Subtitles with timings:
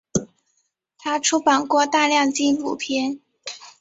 [0.97, 3.19] 他出版过大量纪录片。